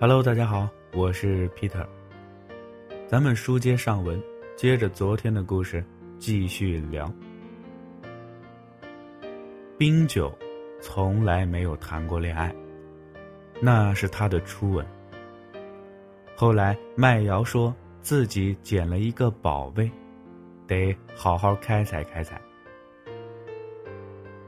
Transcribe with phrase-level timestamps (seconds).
[0.00, 1.84] Hello，大家好，我是 Peter。
[3.08, 4.22] 咱们书接上文，
[4.54, 5.84] 接着昨天的故事
[6.20, 7.12] 继续聊。
[9.76, 10.32] 冰九
[10.80, 12.54] 从来没有谈过恋爱，
[13.60, 14.86] 那是他的初吻。
[16.36, 19.90] 后来麦瑶说自己捡了一个宝贝，
[20.68, 22.40] 得好好开采开采。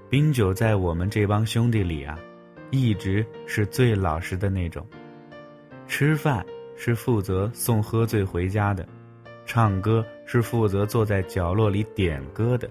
[0.09, 2.17] 冰九在我们这帮兄弟里啊，
[2.71, 4.87] 一直是最老实的那种。
[5.90, 8.86] 吃饭是负责送喝醉回家的，
[9.44, 12.71] 唱歌是负责坐在角落里点歌的，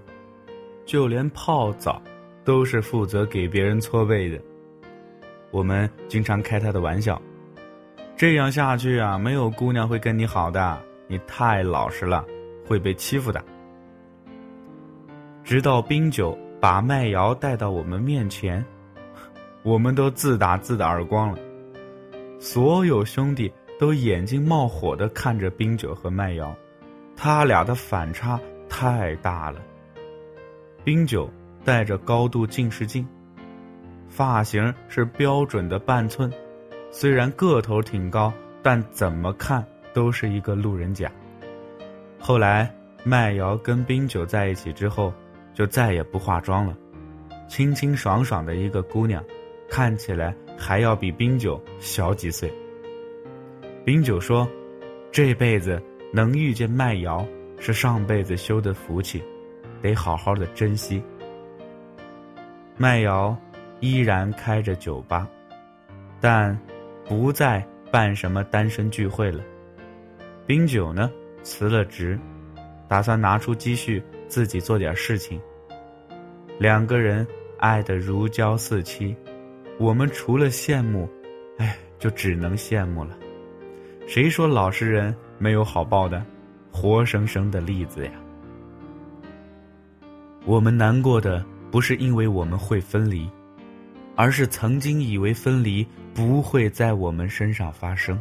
[0.86, 2.00] 就连泡澡
[2.46, 4.40] 都是负责给别人搓背的。
[5.50, 7.20] 我们经常开他的玩笑，
[8.16, 12.24] 这样下去啊，没有姑娘会跟你好的，你太老实了，
[12.66, 13.44] 会被欺负的。
[15.44, 18.64] 直到冰酒把麦瑶带到我们面前，
[19.62, 21.38] 我们都自打自的耳光了。
[22.42, 26.56] 所有兄弟都眼睛冒火的看着冰酒和麦瑶，
[27.14, 29.60] 他俩的反差太大了。
[30.82, 31.30] 冰酒
[31.66, 33.06] 戴着高度近视镜，
[34.08, 36.32] 发型是标准的半寸，
[36.90, 41.12] 虽然个头挺高，但怎么看都是一个路人甲。
[42.18, 42.74] 后来
[43.04, 45.12] 麦瑶跟冰酒在一起之后，
[45.52, 46.74] 就再也不化妆了，
[47.48, 49.22] 清清爽爽的一个姑娘，
[49.68, 50.34] 看起来。
[50.60, 52.52] 还要比冰酒小几岁。
[53.82, 54.46] 冰酒说
[55.10, 57.26] ：“这辈子能遇见麦瑶
[57.58, 59.22] 是上辈子修的福气，
[59.80, 61.02] 得好好的珍惜。”
[62.76, 63.34] 麦瑶
[63.80, 65.26] 依然开着酒吧，
[66.20, 66.56] 但
[67.06, 69.42] 不再办什么单身聚会了。
[70.46, 71.10] 冰酒呢，
[71.42, 72.20] 辞了职，
[72.86, 75.40] 打算拿出积蓄自己做点事情。
[76.58, 77.26] 两个人
[77.58, 79.16] 爱得如胶似漆。
[79.80, 81.08] 我们除了羡慕，
[81.56, 83.18] 哎，就只能羡慕了。
[84.06, 86.22] 谁说老实人没有好报的？
[86.70, 88.12] 活生生的例子呀！
[90.44, 93.26] 我们难过的不是因为我们会分离，
[94.16, 98.20] 而是曾经以为分离不会在我们身上发生。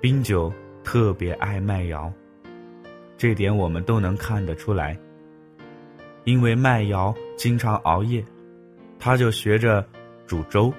[0.00, 0.50] 冰酒
[0.82, 2.10] 特别爱麦瑶，
[3.18, 4.98] 这点我们都能看得出来。
[6.24, 8.24] 因为麦瑶经常熬夜。
[9.04, 9.84] 他就学着
[10.28, 10.72] 煮粥，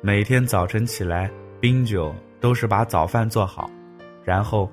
[0.00, 1.28] 每天早晨起来，
[1.60, 3.68] 冰酒都是把早饭做好，
[4.22, 4.70] 然后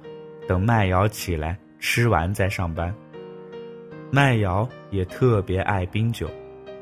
[0.48, 2.94] 等麦瑶起来吃完再上班。
[4.12, 6.30] 麦瑶也特别爱冰酒，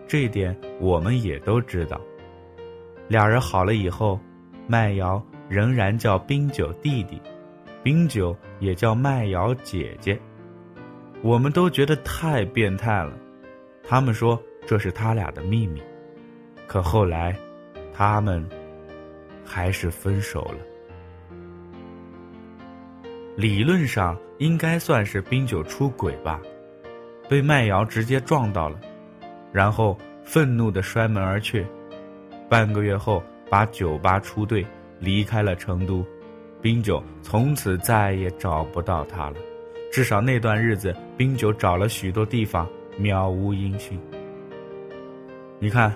[0.06, 1.98] 这点我们也都知道。
[3.08, 4.20] 俩人好了以后，
[4.68, 7.18] 麦瑶仍然叫冰酒弟弟，
[7.82, 10.20] 冰酒也叫麦瑶姐姐。
[11.22, 13.14] 我们都觉得太变态了，
[13.88, 14.38] 他们说
[14.68, 15.82] 这是他俩的秘密。
[16.74, 17.38] 可后来，
[17.94, 18.44] 他们
[19.46, 20.58] 还是分手了。
[23.36, 26.42] 理论上应该算是冰酒出轨吧，
[27.30, 28.80] 被麦瑶直接撞到了，
[29.52, 31.64] 然后愤怒的摔门而去。
[32.50, 34.66] 半个月后，把酒吧出队，
[34.98, 36.04] 离开了成都。
[36.60, 39.36] 冰酒从此再也找不到他了，
[39.92, 42.68] 至少那段日子，冰酒找了许多地方，
[43.00, 44.00] 渺无音讯。
[45.60, 45.96] 你看。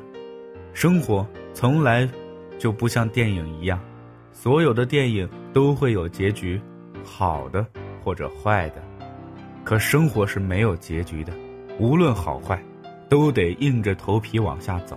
[0.78, 2.08] 生活从来
[2.60, 3.80] 就不像电影一样，
[4.32, 6.62] 所有的电影都会有结局，
[7.04, 7.66] 好的
[8.04, 8.84] 或者坏的。
[9.64, 11.34] 可生活是没有结局的，
[11.80, 12.64] 无论好坏，
[13.10, 14.96] 都得硬着头皮往下走。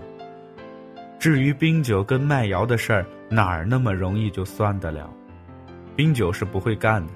[1.18, 5.10] 至于冰酒跟麦瑶的事儿，哪儿那么容易就算得了？
[5.96, 7.12] 冰酒是不会干的，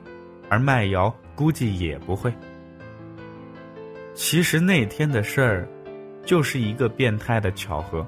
[0.48, 2.32] 而麦瑶估计也不会。
[4.14, 5.68] 其实那天的事儿，
[6.24, 8.06] 就是一个变态的巧合。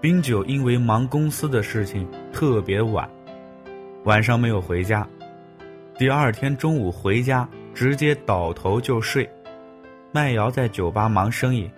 [0.00, 3.06] 冰酒因为忙公司的事情特别晚，
[4.04, 5.06] 晚上没有回家。
[5.98, 9.28] 第二天中午回家，直接倒头就睡。
[10.10, 11.70] 麦瑶在酒吧忙生意，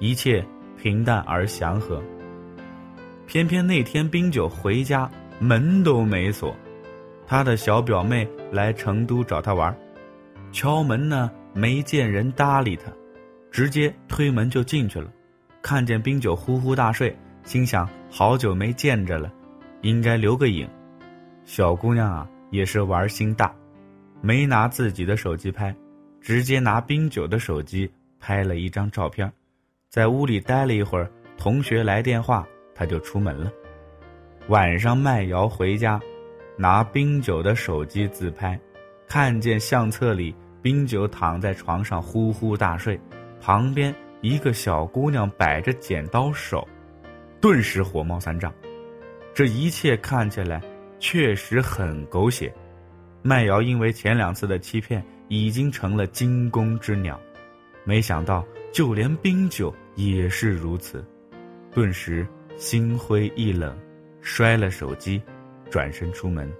[0.00, 0.44] 一切
[0.76, 2.02] 平淡而祥和。
[3.28, 5.08] 偏偏那天冰酒回家
[5.38, 6.52] 门都没锁，
[7.24, 9.72] 他的小表妹来成都找他玩，
[10.50, 12.90] 敲门呢没见人搭理他，
[13.52, 15.08] 直接推门就进去了，
[15.62, 17.16] 看见冰酒呼呼大睡。
[17.44, 19.32] 心想好久没见着了，
[19.82, 20.68] 应该留个影。
[21.44, 23.52] 小姑娘啊，也是玩心大，
[24.20, 25.74] 没拿自己的手机拍，
[26.20, 27.90] 直接拿冰酒的手机
[28.20, 29.30] 拍了一张照片。
[29.88, 33.50] 在屋里待了一会儿，同学来电话，她就出门了。
[34.48, 36.00] 晚上麦瑶回家，
[36.56, 38.58] 拿冰酒的手机自拍，
[39.08, 43.00] 看见相册里冰酒躺在床上呼呼大睡，
[43.40, 46.66] 旁边一个小姑娘摆着剪刀手。
[47.40, 48.52] 顿时火冒三丈，
[49.32, 50.60] 这一切看起来
[50.98, 52.52] 确实很狗血。
[53.22, 57.18] 麦瑶因为前两次的欺骗，已经成了惊弓之鸟，
[57.82, 61.02] 没想到就连冰酒也是如此，
[61.72, 62.26] 顿时
[62.58, 63.74] 心灰意冷，
[64.20, 65.20] 摔了手机，
[65.70, 66.50] 转身出门。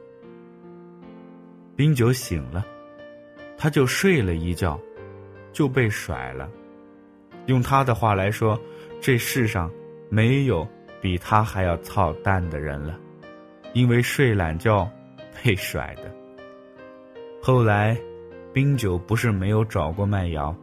[1.77, 2.65] 冰酒醒了，
[3.59, 4.81] 他就睡了一觉，
[5.53, 6.51] 就被甩了。
[7.47, 8.59] 用他的话来说，
[9.01, 9.71] 这世上
[10.11, 10.67] 没有
[11.01, 12.99] 比他还要操蛋的人了，
[13.73, 14.91] 因为睡懒觉
[15.43, 16.13] 被甩的。
[17.41, 17.97] 后来，
[18.53, 20.55] 冰酒不是没有找过麦瑶，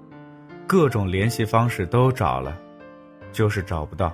[0.67, 2.59] 各种联系方式都找了，
[3.31, 4.13] 就是找不到。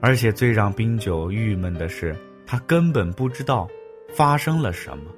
[0.00, 2.16] 而且最让冰酒郁闷的是，
[2.46, 3.68] 他根本不知道
[4.08, 5.10] 发生了什么，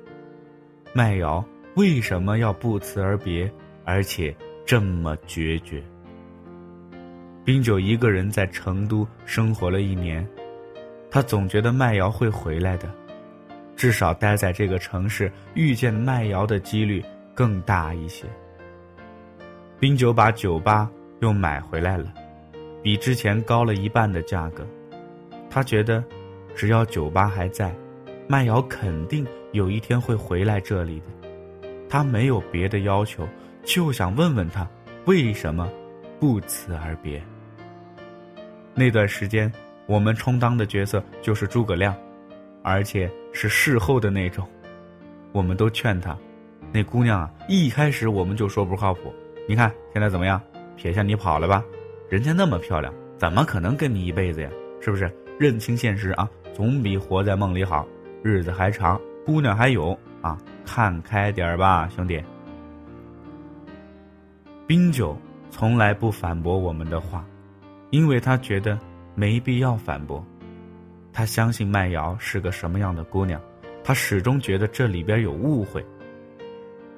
[0.94, 1.44] 麦瑶
[1.76, 3.52] 为什么要不辞而别，
[3.84, 5.82] 而且这么决绝。
[7.48, 10.22] 冰酒一个人在成都生活了一年，
[11.10, 12.92] 他总觉得麦瑶会回来的，
[13.74, 17.02] 至少待在这个城市遇见麦瑶的几率
[17.34, 18.26] 更大一些。
[19.80, 20.90] 冰酒把酒吧
[21.20, 22.12] 又买回来了，
[22.82, 24.62] 比之前高了一半的价格。
[25.48, 26.04] 他觉得，
[26.54, 27.74] 只要酒吧还在，
[28.26, 31.06] 麦瑶肯定有一天会回来这里的。
[31.88, 33.26] 他没有别的要求，
[33.64, 34.68] 就想问问他
[35.06, 35.66] 为什么
[36.20, 37.18] 不辞而别。
[38.78, 39.52] 那段时间，
[39.86, 41.92] 我们充当的角色就是诸葛亮，
[42.62, 44.46] 而且是事后的那种。
[45.32, 46.16] 我们都劝他，
[46.72, 49.12] 那姑娘啊，一开始我们就说不靠谱。
[49.48, 50.40] 你看现在怎么样？
[50.76, 51.64] 撇下你跑了吧？
[52.08, 54.50] 人家那么漂亮，怎么可能跟你一辈子呀？
[54.80, 55.12] 是不是？
[55.40, 57.84] 认清现实啊，总比活在梦里好。
[58.22, 62.22] 日子还长，姑娘还有啊，看开点吧，兄弟。
[64.68, 65.18] 冰酒
[65.50, 67.24] 从来不反驳我们的话。
[67.90, 68.78] 因为他觉得
[69.14, 70.24] 没必要反驳，
[71.12, 73.40] 他相信麦瑶是个什么样的姑娘，
[73.82, 75.84] 他始终觉得这里边有误会，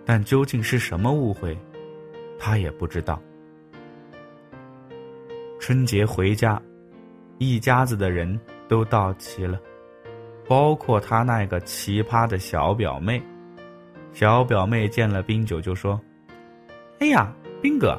[0.04, 1.56] 但究竟是什么误会，
[2.38, 3.20] 他也不知道。
[5.60, 6.60] 春节回家，
[7.38, 9.60] 一家子的人都到齐了，
[10.48, 13.22] 包括他那个奇葩的小表妹。
[14.12, 16.00] 小表妹见了冰酒就说
[16.98, 17.32] ：“哎呀，
[17.62, 17.96] 冰哥，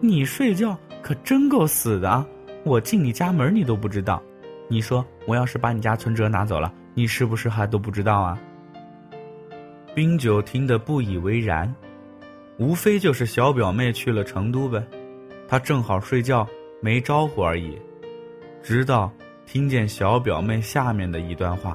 [0.00, 2.26] 你睡觉。”可真够死的啊！
[2.62, 4.22] 我进你家门你都不知道，
[4.68, 8.38] 你说我要是把你家存折拿走了，你是不是还都不知道啊？
[9.94, 11.74] 冰酒听得不以为然，
[12.58, 14.86] 无非就是小表妹去了成都呗，
[15.48, 16.46] 他正好睡觉
[16.82, 17.78] 没招呼而已。
[18.62, 19.10] 直到
[19.46, 21.74] 听见小表妹下面的一段话：“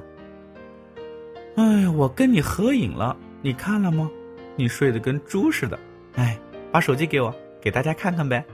[1.58, 4.08] 哎，我跟你合影了，你看了吗？
[4.56, 5.78] 你睡得跟猪似的。
[6.14, 6.38] 哎，
[6.72, 7.34] 把手机给我，
[7.66, 8.46] 给大家看看呗。”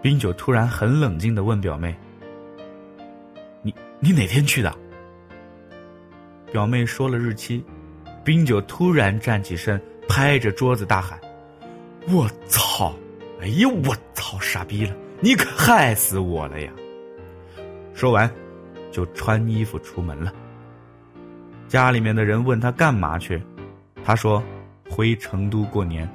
[0.00, 1.94] 冰酒突然很冷静的问表妹
[3.60, 4.74] ：“你你哪天去的？”
[6.50, 7.62] 表妹说了日期，
[8.24, 11.20] 冰酒突然站起身，拍着桌子大喊
[12.08, 12.94] ：“我操！
[13.42, 14.96] 哎呀，我操，傻逼了！
[15.20, 16.72] 你可害死我了呀！”
[17.92, 18.30] 说完，
[18.90, 20.32] 就穿衣服出门了。
[21.68, 23.42] 家里面的人问他干嘛去，
[24.02, 24.42] 他说
[24.88, 26.08] ：“回成都过年。”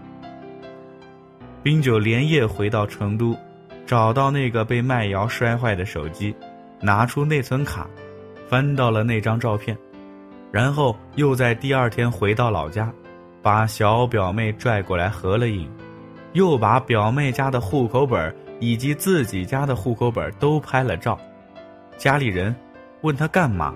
[1.62, 3.36] 冰酒连夜回到成都。
[3.86, 6.36] 找到那个被麦瑶摔坏的手机，
[6.80, 7.90] 拿出内存卡，
[8.48, 9.76] 翻到了那张照片，
[10.52, 12.94] 然后又在第二天回到老家，
[13.42, 15.68] 把小表妹拽过来合了影，
[16.34, 21.18] 又把表妹家的户口本以及自己家的户口本都拍了照。
[21.98, 22.56] 家里人
[23.02, 23.74] 问他干嘛，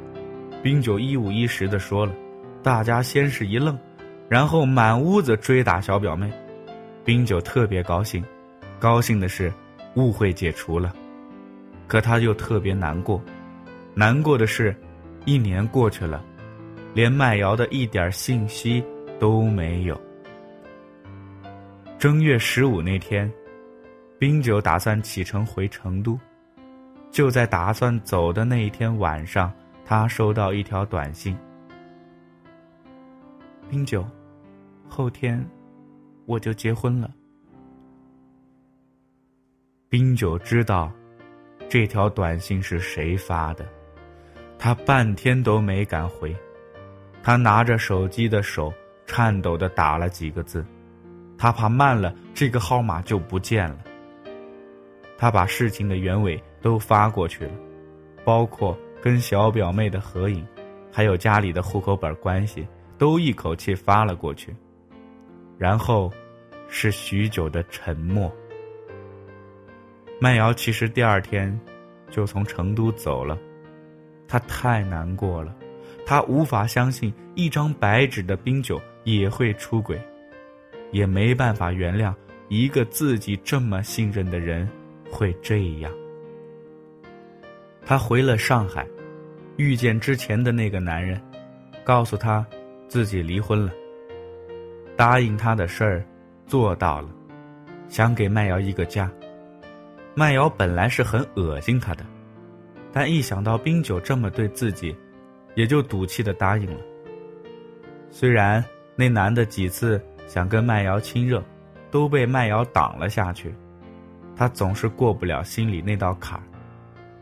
[0.61, 2.13] 冰酒一五一十的说了，
[2.61, 3.75] 大家先是一愣，
[4.29, 6.31] 然后满屋子追打小表妹，
[7.03, 8.23] 冰酒特别高兴，
[8.79, 9.51] 高兴的是。
[9.95, 10.91] 误会解除了，
[11.87, 13.21] 可他又特别难过。
[13.93, 14.75] 难过的是，
[15.23, 16.25] 一年过去了，
[16.95, 18.83] 连麦瑶的一点信息
[19.19, 19.95] 都没有。
[21.99, 23.31] 正月十五那天，
[24.17, 26.19] 冰酒打算启程回成都。
[27.11, 29.53] 就在打算走的那一天晚上，
[29.85, 31.37] 他收到一条短信
[33.69, 34.03] ：“冰酒，
[34.89, 35.39] 后天
[36.25, 37.09] 我就结婚了。”
[39.89, 40.91] 冰九知道，
[41.69, 43.65] 这条短信是谁发的，
[44.57, 46.35] 他半天都没敢回，
[47.21, 48.73] 他拿着手机的手
[49.05, 50.65] 颤抖的打了几个字，
[51.37, 53.77] 他怕慢了这个号码就不见了。
[55.15, 57.53] 他把事情的原委都发过去了，
[58.25, 60.45] 包括跟小表妹的合影，
[60.91, 64.55] 还有家里的户口本关系，都一口气发了过去，
[65.57, 66.11] 然后，
[66.67, 68.33] 是许久的沉默。
[70.19, 71.59] 麦瑶其实第二天
[72.09, 73.37] 就从成都走了，
[74.27, 75.55] 他太难过了，
[76.05, 80.01] 他无法相信一张白纸的冰酒也会出轨，
[80.91, 82.13] 也没办法原谅
[82.47, 84.67] 一个自己这么信任的人
[85.11, 85.91] 会这样。
[87.85, 88.87] 他回了上海，
[89.57, 91.21] 遇见之前的那个男人，
[91.83, 92.45] 告诉他
[92.87, 93.71] 自己离婚了。
[95.03, 96.01] 答应他的事儿
[96.47, 97.09] 做到了，
[97.89, 99.11] 想给麦瑶一个家。
[100.15, 102.05] 麦瑶本来是很恶心他的，
[102.93, 104.95] 但一想到冰酒这么对自己，
[105.55, 106.79] 也就赌气的答应了。
[108.11, 108.63] 虽然
[108.95, 111.43] 那男的几次想跟麦瑶亲热，
[111.91, 113.53] 都被麦瑶挡了下去，
[114.37, 116.43] 他总是过不了心里那道坎儿。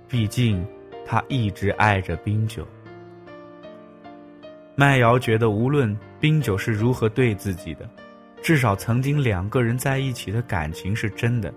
[0.08, 0.64] 毕竟，
[1.04, 2.64] 他一直爱着冰酒。
[4.76, 7.90] 麦瑶觉得，无论冰酒是如何对自己的，
[8.44, 11.52] 至少曾经两个人在一起的感情是真的。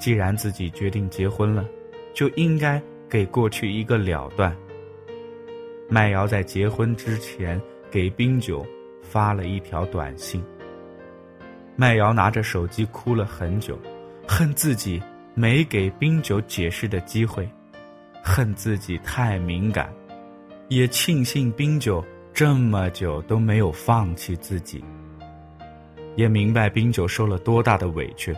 [0.00, 1.64] 既然自己决定结婚了，
[2.12, 4.54] 就应该给过去一个了断。
[5.88, 8.66] 麦瑶在结婚之前给冰酒
[9.02, 10.42] 发了一条短信。
[11.76, 13.78] 麦瑶拿着手机哭了很久，
[14.26, 15.00] 恨自己
[15.34, 17.48] 没给冰酒解释的机会。
[18.20, 19.88] 恨自己太敏感，
[20.68, 22.04] 也庆幸冰酒
[22.36, 24.84] 这么久都没有放弃自己。
[26.16, 28.36] 也明白冰酒受了多大的委屈，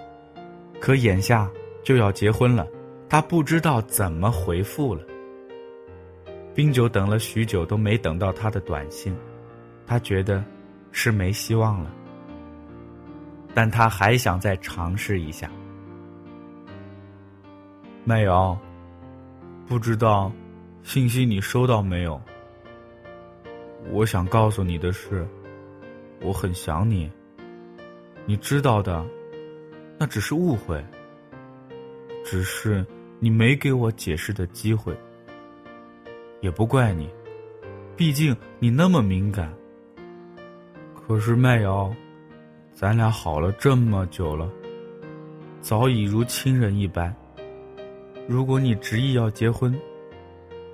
[0.81, 1.51] 可眼下
[1.83, 2.65] 就要结婚了，
[3.09, 5.03] 他不知道怎么回复了。
[6.55, 9.13] 冰酒等了许久都没等到他的短信，
[9.85, 10.45] 他觉得
[10.93, 11.91] 是没希望了，
[13.53, 15.51] 但他还想再尝试一下。
[18.05, 18.57] 麦瑶。
[19.67, 20.31] 不知道，
[20.85, 22.21] 信息你收到没有？
[23.91, 25.27] 我想告诉你的是，
[26.21, 27.11] 我很想你。
[28.27, 29.05] 你知道的，
[29.99, 30.85] 那只是误会，
[32.25, 32.85] 只是
[33.19, 34.95] 你没给我解释的机会。
[36.41, 37.09] 也不怪你，
[37.97, 39.53] 毕竟你那么敏感。
[40.95, 41.93] 可是麦瑶，
[42.75, 44.51] 咱俩好了这么久了，
[45.61, 47.15] 早已如亲人一般。
[48.29, 49.75] 如果你执意要结婚，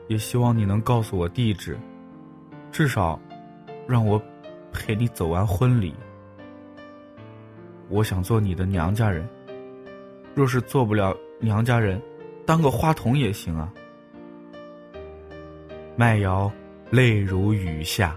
[0.09, 1.79] 也希望你能告诉我地址，
[2.75, 3.21] 至少
[3.87, 4.21] 让我
[4.73, 5.95] 陪你走完婚礼。
[7.89, 9.25] 我想做你的娘家人，
[10.35, 12.03] 若是做不了娘家人，
[12.45, 13.73] 当个花童也行啊。
[15.95, 16.51] 麦瑶
[16.91, 18.17] 泪如雨下，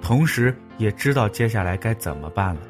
[0.00, 2.60] 同时也知道接下来该怎么办了。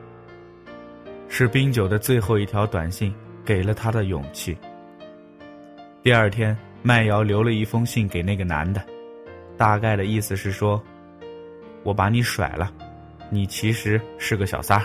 [1.28, 4.56] 是冰酒的最后一条短信给了他的勇气。
[6.02, 8.82] 第二天，麦瑶留了一封信给那个男的，
[9.56, 10.82] 大概的意思是说
[11.82, 12.70] ：“我把你甩了，
[13.30, 14.84] 你其实是个小三儿，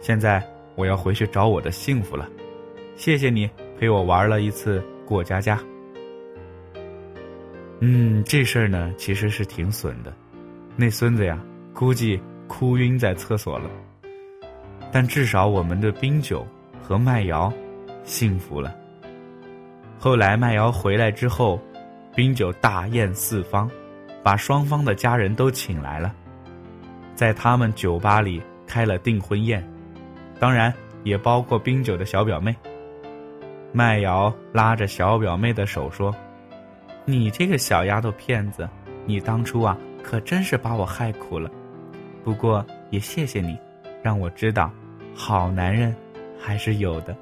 [0.00, 0.42] 现在
[0.74, 2.28] 我要回去找我的幸福了。
[2.96, 5.58] 谢谢你陪我玩了一次过家家。”
[7.80, 10.12] 嗯，这事儿呢其实是挺损的，
[10.76, 11.42] 那孙子呀
[11.72, 13.70] 估计哭晕在厕所了。
[14.92, 16.46] 但至少我们的冰酒
[16.82, 17.50] 和麦瑶
[18.04, 18.74] 幸福了。
[19.98, 21.58] 后来麦瑶回来之后，
[22.14, 23.70] 冰酒大宴四方，
[24.22, 26.14] 把双方的家人都请来了，
[27.14, 29.66] 在他们酒吧里开了订婚宴，
[30.38, 30.72] 当然
[31.04, 32.54] 也包括冰酒的小表妹。
[33.72, 36.14] 麦瑶拉着小表妹的手说
[37.04, 38.68] ：“你这个小丫头片子，
[39.06, 41.50] 你当初啊可真是把我害苦了，
[42.24, 43.56] 不过也谢谢你，
[44.02, 44.70] 让我知道，
[45.14, 45.94] 好男人
[46.38, 47.16] 还是有的。”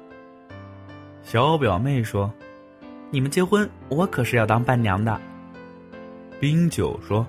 [1.23, 2.31] 小表妹说。
[3.11, 5.19] 你们结婚，我可是要当伴娘的。
[6.39, 7.25] 冰酒说：“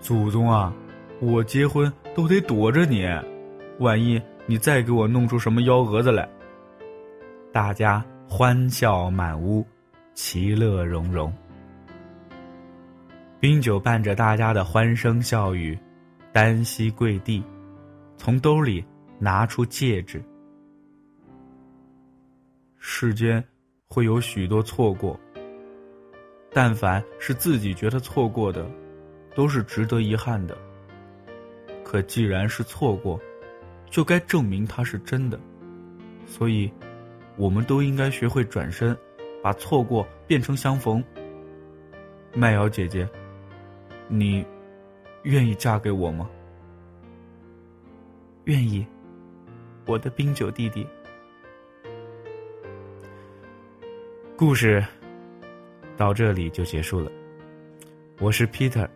[0.00, 0.74] 祖宗啊，
[1.20, 3.06] 我结婚都得躲着你，
[3.78, 6.28] 万一你再给我弄出什么幺蛾子来。”
[7.52, 9.64] 大家欢笑满屋，
[10.14, 11.32] 其乐融融。
[13.38, 15.78] 冰酒伴着大家的欢声笑语，
[16.32, 17.42] 单膝跪地，
[18.16, 18.84] 从兜里
[19.18, 20.22] 拿出戒指。
[22.78, 23.42] 世间。
[23.88, 25.18] 会有许多错过，
[26.56, 28.66] 但凡是自己觉得错过的，
[29.34, 30.56] 都是值得遗憾的。
[31.84, 33.20] 可既然是错过，
[33.90, 35.38] 就该证明它是真的，
[36.24, 36.72] 所以，
[37.36, 38.96] 我们都应该学会转身，
[39.42, 41.04] 把错过变成相逢。
[42.32, 43.06] 麦瑶姐姐，
[44.08, 44.42] 你
[45.24, 46.26] 愿意嫁给我吗？
[48.44, 48.86] 愿意，
[49.84, 50.86] 我的冰酒弟弟。
[54.38, 54.82] 故事
[55.96, 57.10] 到这里就结束了。
[58.20, 58.86] 我是 Peter，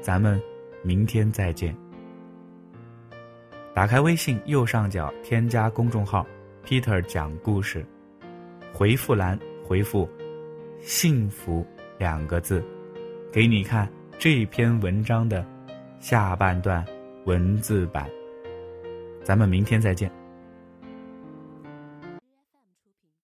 [0.00, 0.40] 咱们
[0.82, 1.76] 明天再见。
[3.74, 6.26] 打开微信右上角添加公众号
[6.64, 7.84] “Peter 讲故事”，
[8.72, 10.08] 回复栏回复
[10.80, 11.66] “幸福”
[11.98, 12.64] 两个字。
[13.30, 13.86] 给你看
[14.18, 15.46] 这篇文章的
[16.00, 16.82] 下半段
[17.26, 18.08] 文字版。
[19.22, 20.10] 咱们明天再见。